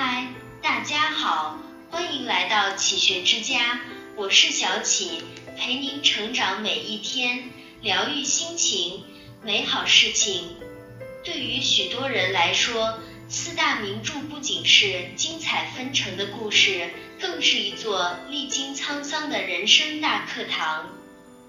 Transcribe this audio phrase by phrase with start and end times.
[0.00, 0.28] 嗨，
[0.62, 1.58] 大家好，
[1.90, 3.80] 欢迎来到启学之家，
[4.14, 5.24] 我是小启，
[5.58, 7.50] 陪您成长每一天，
[7.82, 9.02] 疗愈心情，
[9.42, 10.54] 美好事情。
[11.24, 16.90] 对于许多人来说，四大名著不仅是精彩纷呈的故事，
[17.20, 20.90] 更是一座历经沧桑的人生大课堂。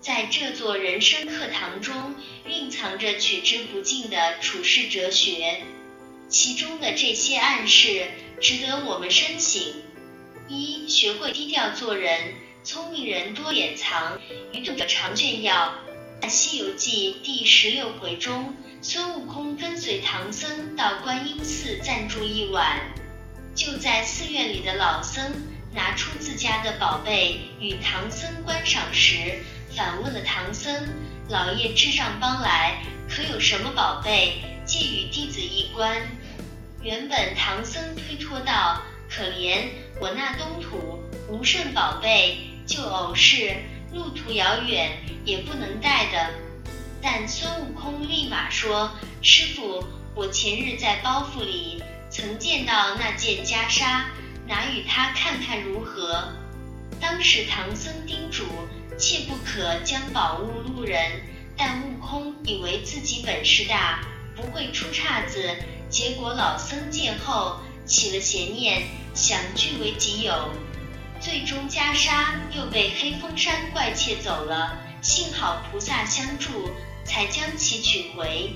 [0.00, 2.14] 在这座人生课堂中，
[2.46, 5.62] 蕴藏着取之不尽的处世哲学。
[6.30, 8.06] 其中的这些暗示
[8.40, 9.60] 值得我们深省：
[10.48, 14.20] 一、学会低调做人，聪明人多掩藏，
[14.52, 15.74] 愚钝者常炫耀。
[16.28, 22.78] 《西游记》第十六回中，孙悟空跟随唐僧到观音寺暂住一晚，
[23.56, 25.32] 就在寺院里的老僧
[25.74, 29.42] 拿出自家的宝贝与唐僧观赏时，
[29.74, 30.72] 反问了唐僧
[31.28, 36.00] ：“老爷智障帮来，可有什么宝贝，借与弟子一观？”
[36.82, 39.68] 原本唐僧推脱道：“可怜
[40.00, 43.54] 我那东土无甚宝贝，就偶是
[43.92, 44.92] 路途遥远
[45.24, 46.30] 也不能带的。”
[47.02, 54.04] 但孙悟空立马说：“师傅，我前日在包袱里曾见到那件袈裟，
[54.46, 56.32] 拿与他看看如何？”
[57.00, 58.44] 当时唐僧叮嘱
[58.98, 60.98] ：“切不可将宝物路人。”
[61.62, 64.00] 但悟空以为自己本事大，
[64.34, 65.54] 不会出岔子。
[65.90, 70.50] 结果老僧见后起了邪念，想据为己有，
[71.20, 74.78] 最终袈裟又被黑风山怪窃走了。
[75.02, 76.70] 幸好菩萨相助，
[77.04, 78.52] 才将其取回。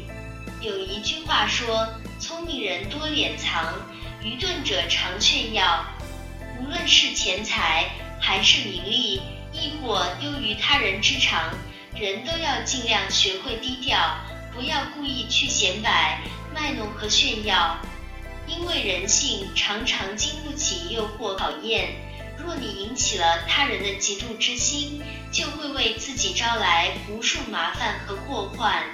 [0.60, 1.88] 有一句话说
[2.20, 3.74] ：“聪明人多敛藏，
[4.22, 5.84] 愚钝者常炫耀。”
[6.60, 7.90] 无论是钱财
[8.20, 9.20] 还是名利，
[9.52, 11.52] 亦或优于他人之长，
[11.96, 13.98] 人都要尽量学会低调，
[14.54, 16.20] 不要故意去显摆。
[16.54, 17.76] 卖弄和炫耀，
[18.46, 21.96] 因为人性常常经不起诱惑考验。
[22.38, 28.84] 若你引起了他人的嫉妒之心，就会为自己招来无数麻烦和祸患。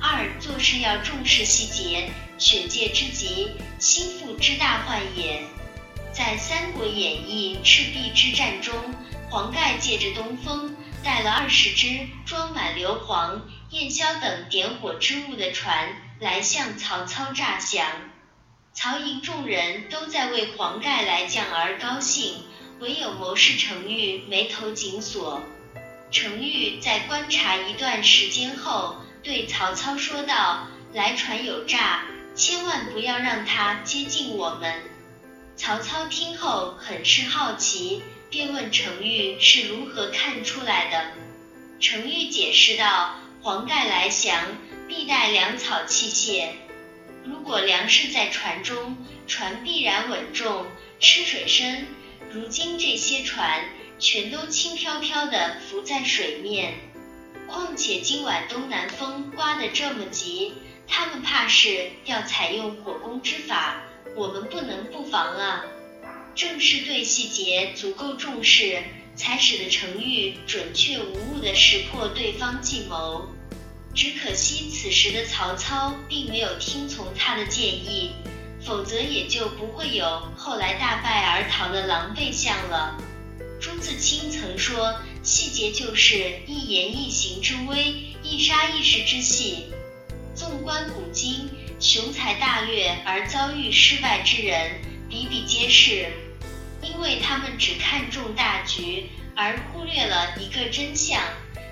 [0.00, 5.42] 二，做事要重视细节，选戒之极，心腹之大患也。
[6.12, 8.74] 在《三国演义·赤壁之战》中，
[9.30, 15.88] 黄盖借着东风，带了二十只装满硫磺、焰硝等点火之物的船。
[16.22, 17.84] 来向曹操诈降，
[18.72, 22.44] 曹营众人都在为黄盖来将而高兴，
[22.78, 25.42] 唯有谋士程昱眉头紧锁。
[26.12, 32.04] 程昱在观察一段时间后，对曹操说道：“来船有诈，
[32.36, 34.80] 千万不要让他接近我们。”
[35.58, 38.00] 曹操听后很是好奇，
[38.30, 41.04] 便问程昱是如何看出来的。
[41.80, 44.40] 程昱解释道：“黄盖来降。”
[44.94, 46.48] 必带粮草器械，
[47.24, 50.66] 如果粮食在船中，船必然稳重，
[51.00, 51.86] 吃水深。
[52.30, 53.64] 如今这些船
[53.98, 56.74] 全都轻飘飘的浮在水面，
[57.48, 60.52] 况且今晚东南风刮得这么急，
[60.86, 63.82] 他们怕是要采用火攻之法，
[64.14, 65.64] 我们不能不防啊！
[66.34, 68.82] 正是对细节足够重视，
[69.16, 73.26] 才使得程昱准确无误地识破对方计谋。
[73.94, 78.12] 只可惜此时的曹操并没有听从他的建议，
[78.64, 82.96] 否则也就不会有后来大败而逃的狼狈相了。
[83.60, 89.66] 朱自清曾说：“细节就是一言一行之微，一沙一石之细。”
[90.34, 96.10] 纵观古今，雄才大略而遭遇失败之人比比皆是，
[96.80, 101.20] 因为他们只看重大局，而忽略了一个真相。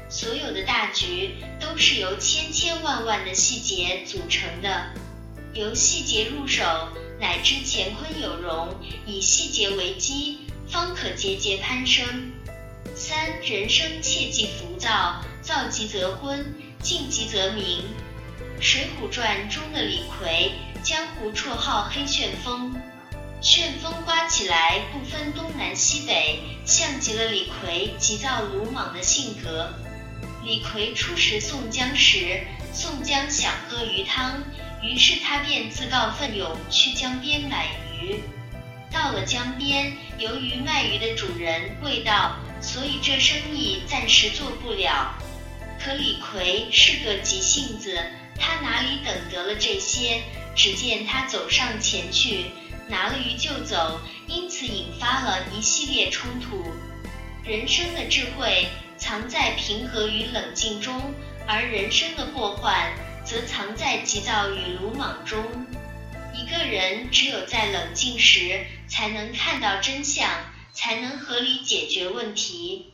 [0.09, 1.37] 所有的大局
[1.71, 4.91] 都是由千千万万的细节组成的，
[5.55, 6.65] 由细节入手，
[7.21, 8.71] 乃知乾坤有容；
[9.07, 12.33] 以细节为基，方可节节攀升。
[12.97, 16.45] 三，人生切忌浮躁，躁极则昏，
[16.83, 17.85] 静极则明。
[18.61, 20.51] 《水浒传》中的李逵，
[20.83, 22.75] 江湖绰号黑旋风，
[23.41, 29.73] 旋风刮起来不分东南西北，像极了李逵急躁鲁莽的性格。
[30.43, 32.41] 李逵初识宋江时，
[32.73, 34.43] 宋江想喝鱼汤，
[34.83, 37.67] 于是他便自告奋勇去江边买
[38.01, 38.21] 鱼。
[38.91, 45.15] 到了江边，由于卖鱼的主人未到，所以这生意暂时做不了。
[45.79, 47.99] 可李逵是个急性子，
[48.39, 50.23] 他哪里等得了这些？
[50.57, 52.47] 只见他走上前去，
[52.89, 56.73] 拿了鱼就走，因此引发了一系列冲突。
[57.45, 58.67] 人生的智慧。
[59.01, 61.15] 藏在平和与冷静中，
[61.47, 62.93] 而人生的祸患
[63.25, 65.43] 则藏在急躁与鲁莽中。
[66.35, 70.29] 一个人只有在冷静时，才能看到真相，
[70.73, 72.93] 才能合理解决问题。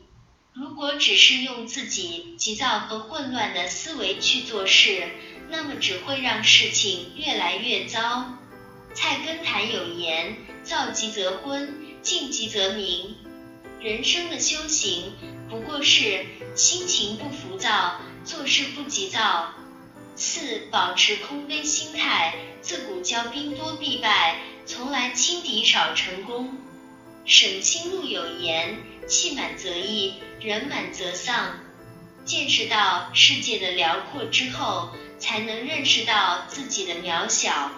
[0.53, 5.09] 如果只是用自己急躁和混乱的思维去做事，
[5.49, 8.33] 那么只会让事情越来越糟。
[8.93, 13.17] 菜根谭有言：躁急则昏，静急则明。
[13.87, 15.13] 人生的修行，
[15.49, 16.25] 不过是
[16.57, 19.53] 心情不浮躁，做事不急躁。
[20.17, 22.35] 四、保持空杯心态。
[22.61, 26.57] 自古骄兵多必败，从来轻敌少成功。
[27.23, 31.57] 沈清路有言：气满则溢，人满则丧。
[32.25, 37.71] 见识到世界的辽阔之后，才能认识到自己的渺小。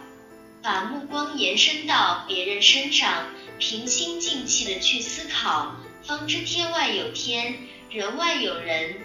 [0.63, 3.27] 把目光延伸到别人身上，
[3.59, 5.75] 平心静气的去思考。
[6.09, 7.56] 方知天外有天，
[7.91, 8.94] 人外有人。《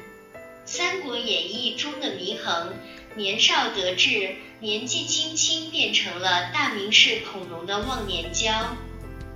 [0.64, 2.72] 三国演义》中的祢衡，
[3.14, 8.74] 年少得志，年纪轻轻变成了大名士孔融的忘年交。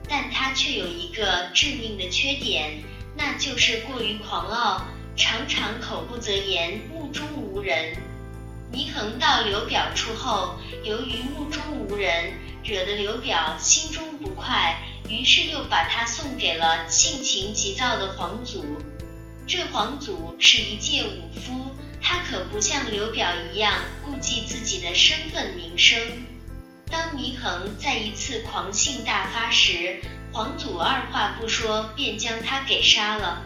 [0.08, 2.82] 但他却有一个致命的缺点，
[3.14, 7.94] 那就是过于狂傲，常常口不择言，目中无人。
[8.72, 12.32] 祢衡到刘表处后，由于目中无人，
[12.64, 14.74] 惹得刘表心中不快。
[15.08, 18.64] 于是又把他送给了性情急躁的皇祖。
[19.46, 21.70] 这皇祖是一介武夫，
[22.02, 23.74] 他可不像刘表一样
[24.04, 25.98] 顾忌自己的身份名声。
[26.90, 30.00] 当祢衡在一次狂性大发时，
[30.32, 33.42] 皇祖二话不说便将他给杀了。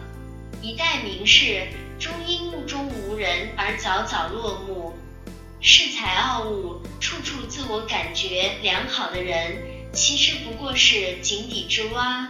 [0.61, 1.67] 一代名士
[1.99, 4.93] 终因目中无人而早早落幕。
[5.61, 9.72] 恃才傲物、处处自我感觉良好的人。
[9.93, 12.27] 其实不过是井底之蛙，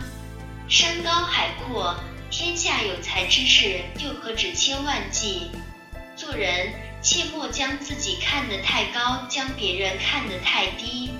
[0.68, 1.95] 山高海阔，
[2.30, 5.50] 天下有才之士又何止千万计？
[6.18, 11.12] 做人切莫将自己看得太高，将别人看得太低。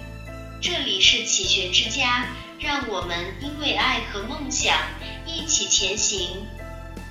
[0.61, 2.27] 这里是启学之家，
[2.59, 4.77] 让我们因为爱和梦想
[5.25, 6.45] 一起前行。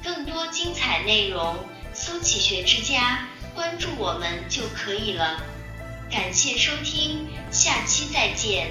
[0.05, 1.57] 更多精彩内容，
[1.95, 5.43] 搜启学之家，关注我们就可以了。
[6.11, 8.71] 感谢收听，下期再见。